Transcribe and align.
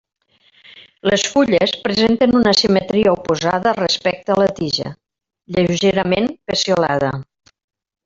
Les 1.11 1.25
fulles 1.33 1.73
presenten 1.83 2.33
una 2.39 2.55
simetria 2.61 3.13
oposada 3.19 3.75
respecte 3.83 4.35
a 4.37 4.41
la 4.43 4.51
tija; 4.63 4.97
lleugerament 5.55 6.31
peciolada. 6.53 7.17